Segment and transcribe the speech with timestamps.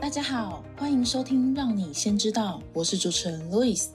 [0.00, 3.88] 大家好，欢迎收听《让你先知道》，我是主持人 Louis。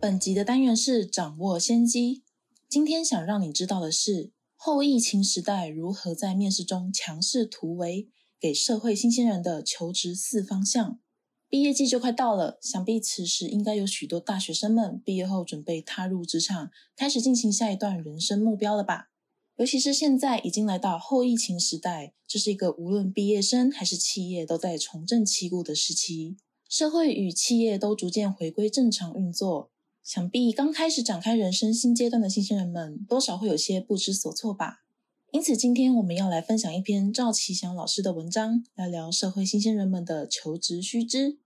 [0.00, 2.22] 本集的单元是掌握先机。
[2.68, 10.98] 今天想让你知道的是，后疫情时代如何在面试中强势突围，给社会新鲜人的求职四方向。
[11.48, 19.08] 毕业季就快到了，想必此时应该有许多大学生们毕业后准备踏入职场，开始进行下一段人生目标了吧？
[19.56, 26.36] 尤其是现在已经来到后疫情时代，这是一个无论毕业生还是企业都在重振旗鼓的时期，
[26.68, 29.70] 社会与企业都逐渐回归正常运作。
[30.04, 34.82] 想必刚开始展开人生新阶段的新鲜人们，多少会有些不知所措吧。
[35.30, 41.38] 因此，今天我们要来分享一篇赵奇祥老师的文章，聊聊社会新鲜人们的求职须知。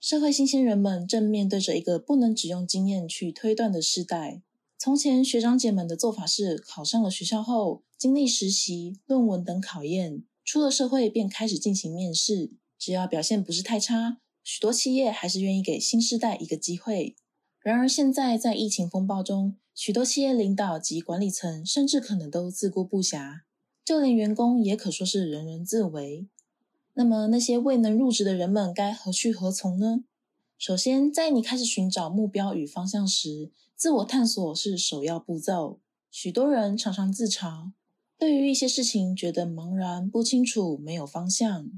[0.00, 4.42] 社会新鲜人们正面对着一个不能只用经验去推断的时代。
[4.84, 12.50] 从前，学长姐们的做法是，考上了学校后，经历实习、论文等考验，出了社会便开始进行面试。
[12.78, 17.16] 只要表现不是太差，许多企业还是愿意给新时代一个机会。
[17.60, 23.40] 然而，现在在疫情风暴中，许多企业领导及管理层甚至可能都自顾不暇，
[23.86, 26.28] 就连员工也可说是人人自危。
[26.92, 30.04] 那么，那些未能入职的人们该何去何从呢？
[30.58, 35.80] 首先，在你开始寻找目标与方向时，自我探索是首要步骤。
[36.10, 37.72] 许多人常常自嘲，
[38.16, 41.70] 对于一些事情觉得茫然不清楚、没有方向，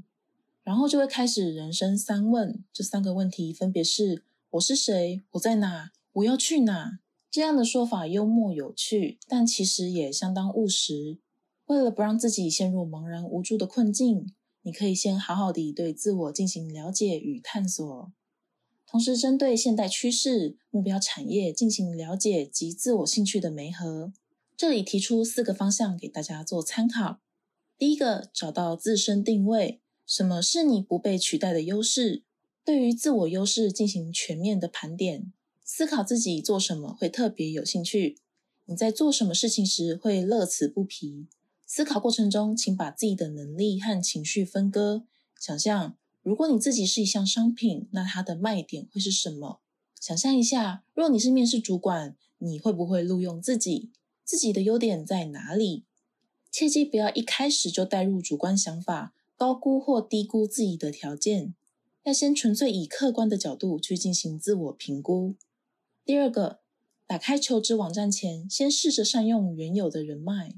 [0.63, 2.63] 然后就会开始人生三问。
[2.71, 5.23] 这三个问题分别是：我是谁？
[5.31, 5.91] 我在哪？
[6.13, 6.99] 我要去哪？
[7.31, 11.17] 这样的说法幽默有趣，但其实也相当务实。
[11.65, 18.11] 为了不让自己陷入茫然无助的困境，你可以先好好地对自我进行了解与探索。
[18.89, 24.13] 同时，针对现代趋势、目标产业进行了解及自我兴趣的媒合。
[24.55, 27.19] 这里提出四个方向给大家做参考。
[27.77, 32.23] 第一个，找到自身定位，什么是你不被取代的优势？
[32.63, 35.33] 对于自我优势进行全面的盘点，
[35.65, 38.17] 思考自己做什么会特别有兴趣。
[38.65, 41.27] 你在做什么事情时会乐此不疲？
[41.65, 45.03] 思考过程中，请把自己的能力和情绪分割，
[45.37, 45.97] 想象。
[46.27, 49.61] 如果你自己是一项商品，那它的卖点会是什么？
[49.97, 53.91] 想象一下，若你是面试主管，你会不会录用自己？
[54.25, 55.85] 自己的优点在哪里？
[56.51, 61.55] 切记不要一开始就带入主观想法，高估或低估自己的条件。
[62.03, 65.35] 要先纯粹以客观的角度去进行自我评估。
[66.03, 66.59] 第二个，
[67.07, 70.55] 打开求职网站前，先试着善用原有的人脉。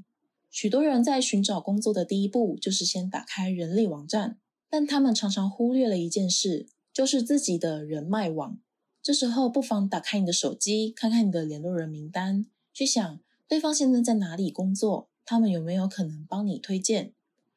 [0.50, 4.39] 许多人在寻找工作的第一步，就是先打开人力网站。
[4.70, 8.58] 但他们常常忽略了一件事，就是自己的人脉网。
[9.02, 17.12] 这时候不妨打开你的手机，看看你的联络人名单，去想对方现在在哪里工作，他们有没有可能帮你推荐，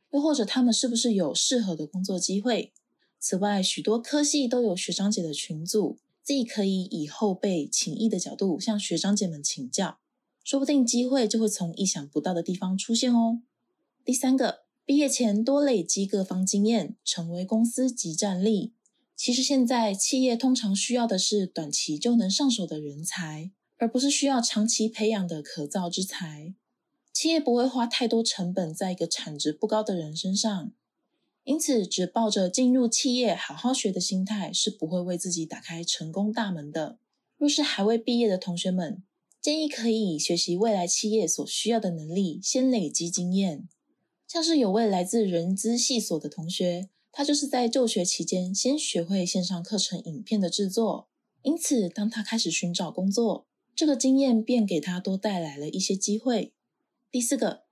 [0.09, 2.73] 又或者他们是不是有适合的工作机会。
[3.19, 9.99] 此外，许多科系都有学长姐的群组，自己可以以后辈情谊的角度向学长姐们请教，
[10.43, 13.41] 说不定机会就会从意想不到的地方出现哦。
[14.03, 14.63] 第三个。
[14.85, 18.73] 毕业前多累积各方经验，成为公司及战力。
[19.15, 26.53] 其实现在企业通常需要的是短期就能上手的人才，而不是需要长期培养的可造之才。
[27.13, 30.73] 企业不会花太多成本在一个产值不高的人身上，
[31.45, 36.97] 因此只抱着进入企业好好学的心态是不会为自己打开成功大门的。
[37.37, 39.01] 若是还未毕业的同学们，
[39.41, 43.69] 建议可以学习未来企业所需要的能力，先累积经验。
[44.33, 51.07] 像是有位来自人资系所的同学，他就是在就学期间先学会线上课程影片的制作，
[51.43, 56.51] 因此当他开始寻找工作，这个经验便给他多带来了一些机会。
[57.11, 57.65] 第四个，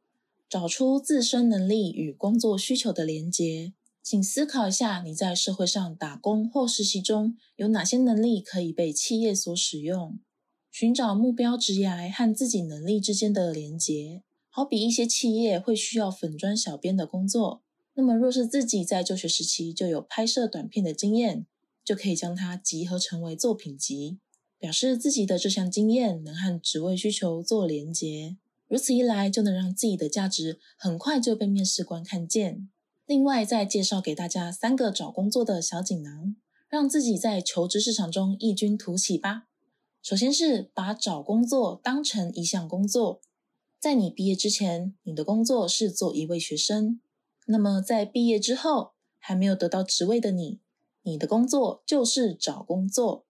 [0.47, 10.19] 找出自身能力与工作需求的连结，请思考一下你在社会上打工或实习中有哪些能力可以被企业所使用，
[10.69, 14.21] 寻找目标职业和自己能力之间的连结。
[14.53, 17.63] 好比一些企业会需要粉砖小编的工作，
[17.94, 21.45] 那么若是自己在就学时期就有拍摄短片的经验，
[21.86, 24.19] 就可以将它集合成为作品集，
[24.59, 28.36] 表示自己的这项经验能和职位需求做连结。
[28.68, 32.69] 如此一来，就能让自己的价值很快就被面试官看见。
[33.06, 36.36] 另外，再介绍给大家三个找工作的小锦囊，
[36.68, 39.44] 让自己在求职市场中异军突起吧。
[40.01, 43.21] 首先是把找工作当成一项工作，
[43.81, 47.00] 在你毕业之前，你的工作是做一位学生；
[47.48, 50.60] 那么在毕业之后，还没有得到职位的你，
[51.01, 53.25] 你的工作就是找工作。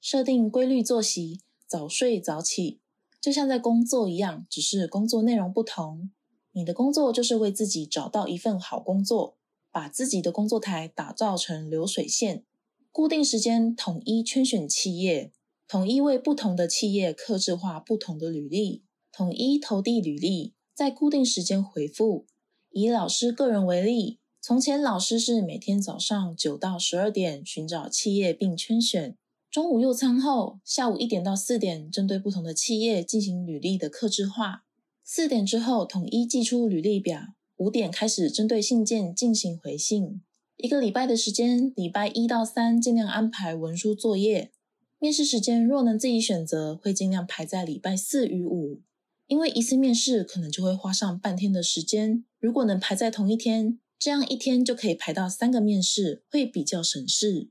[0.00, 2.78] 设定规律作息，早睡早起，
[3.20, 6.12] 就像在工作一样，只是工作内容不同。
[6.52, 9.36] 你的工作就是为自己找到一份好工作，
[9.72, 12.44] 把自己的工作台打造成流水线，
[12.92, 15.32] 固定时间统一圈选企业，
[15.66, 18.84] 统一为不同的企业克制化不同的履历，
[19.16, 22.26] 统一投递履历，在固定时间回复。
[22.70, 29.16] 以老师个人为例，从前老师是每天早上九到十二点寻找企业并圈选。
[29.50, 34.64] 中午用餐后，下午一点到四点，针对不同的企业进行履历的客制化。
[35.02, 37.18] 四点之后，统一寄出履历表。
[37.56, 40.20] 五点开始针对信件进行回信。
[40.58, 44.52] 一个礼拜的时间，礼拜一到三尽量安排文书作业。
[44.98, 48.80] 面试时间若能自己选择，会尽量排在礼拜四与五，
[49.28, 52.24] 因为一次面试可能就会花上半天的时间。
[52.38, 57.48] 如果能排在同一天，这样一天就可以排到三个面试，会比较省事。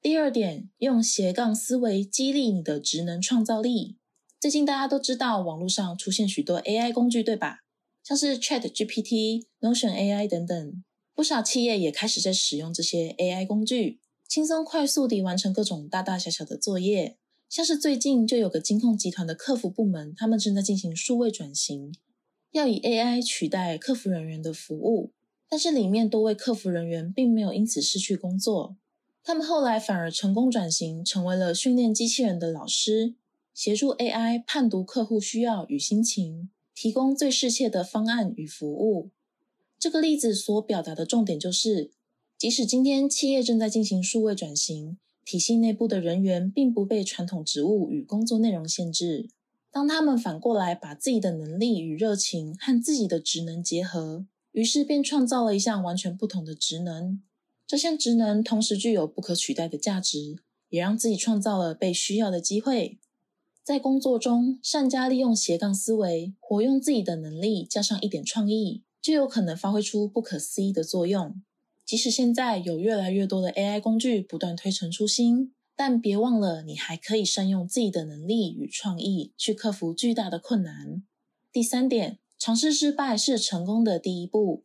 [0.00, 3.96] 第二点，用斜杠思维激励你的职能创造力。
[4.38, 7.60] 最近大家都知道，网络上出现许多 AI 工具，对吧？
[8.04, 17.16] 像是 Chat GPT、Notion AI 等等，不少企业也开始在使用这些 AI 工具，轻松快速地完成各种大大小小的作业。
[17.48, 21.94] 像是最近就有个金控集团的客服部门，他们正在进行数位转型，
[22.50, 25.12] 要以 AI 取代客服人员的服务，
[25.48, 28.76] 但是里面多位客服人员并没有因此失去工作。
[29.22, 33.14] 他们后来反而成功转型，成为了训练机器人的老师，
[33.54, 39.10] 协助 AI 判读客户需要与心情，提供最适切的方案与服务。
[39.78, 41.90] 这个例子所表达的重点就是，
[42.36, 49.28] 即使今天企业正在进行数位转型，体系内部的人员并不被传统职务与工作内容限制。
[49.72, 57.20] 当他们反过来把自己的能力与热情和自己的职能结合，于是便创造了一项完全不同的职能。
[57.66, 60.36] 这项职能同时具有不可取代的价值，
[60.68, 63.00] 也让自己创造了被需要的机会。
[63.64, 71.42] 在工作中善加利用斜杠思维，活用自己的能力，加上一点创意，就有可能发挥出不可思议的作用。
[71.86, 81.04] 即使现在有越来越多的 AI 工具不断推陈出新，但别忘了，你还可以善用自己的能力与创意去克服巨大的困难。
[81.52, 84.64] 第三点，尝试失败是成功的第一步。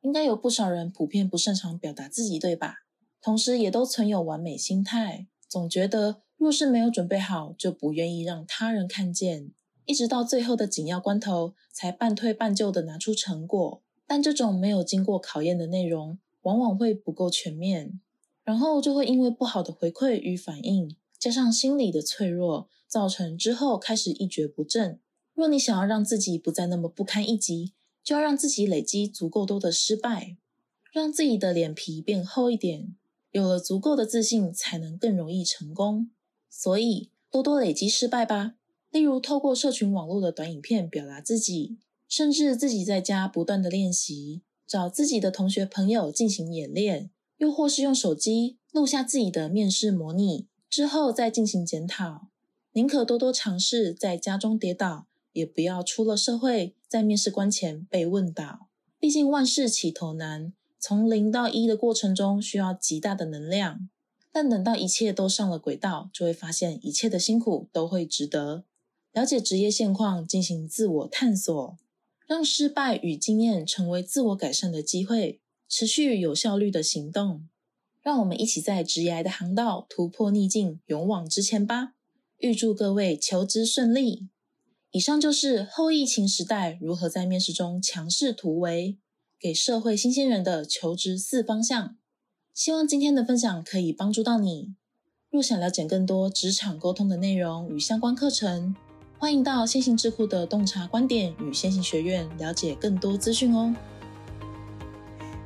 [0.00, 2.76] 应该有不少人普遍不擅长表达自己，对吧？
[3.20, 9.50] 同时也都存有完美心态，总觉得若是没有准备好，就不愿意让他人看见，
[9.84, 13.82] 一直到最后的紧要关头才半推半就的拿出成果。
[14.06, 18.00] 但这种没有经过考验的内容，往往会不够全面，
[18.42, 24.98] 然后就会因为不好的回馈与反应，加上心理的脆弱，造成之后开始一蹶不振。
[25.34, 30.36] 若你想要让自己不再那么不堪一击，就要让自己累积足够多的失败，
[30.92, 32.94] 让自己的脸皮变厚一点。
[33.32, 36.10] 有了足够的自信，才能更容易成功。
[36.48, 38.54] 所以，多多累积失败吧。
[38.92, 52.28] 例如，透过社群网络的短影片表达自己，甚至自己在家不断的练习，找自己的同学朋友进行演练，又或是用手机录下自己的面试模拟，之后再进行检讨。
[52.72, 55.06] 宁可多多尝试，在家中跌倒。
[55.32, 58.68] 也不要出了社会，在面试官前被问倒。
[59.00, 63.88] 毕竟万事起头难，从零到一的过程中需要极大的能量。
[64.30, 68.62] 但等到一切都上了轨道，就会发现一切的辛苦都会值得。
[69.12, 71.76] 了解职业现况，进行自我探索，
[72.26, 77.48] 让失败与经验成为自我改善的机会，持续有效率的行动。
[78.02, 81.94] 让我们一起在职业的航道突破逆境，勇往直前吧！
[82.38, 84.28] 预祝各位求职顺利。
[84.90, 88.98] 以上就是后疫情时代如何在面试中强势突围，
[89.40, 91.96] 给社会新鲜人的求职四方向。
[92.52, 94.74] 希望今天的分享可以帮助到你。
[95.30, 98.76] 若想了解更多职场沟通的内容与相关课程，
[99.24, 103.74] 欢迎到先行智库的洞察观点与先行学院了解更多资讯哦。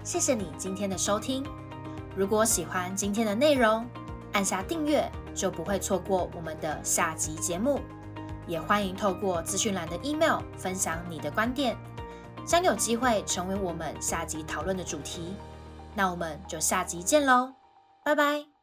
[0.02, 1.46] 谢谢你今天的收听。
[2.16, 3.86] 如果喜欢今天的内容，
[4.32, 7.78] 按下订阅就不会错过我们的下集节目。
[8.48, 11.76] 也欢迎透过资讯栏的 email 分享你的观点，
[12.44, 15.36] 将有机会成为我们下集讨论的主题。
[15.94, 17.52] 那我们就下集见喽，
[18.04, 18.57] 拜拜。